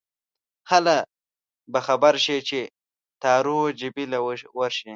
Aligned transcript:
هله 0.71 0.97
به 1.71 1.79
خبر 1.87 2.13
شې 2.23 2.37
چې 2.49 2.59
تارو 3.23 3.57
جبې 3.79 4.05
له 4.13 4.19
ورشې 4.57 4.89